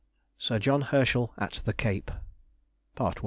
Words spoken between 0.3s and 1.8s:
SIR JOHN HERSCHEL AT THE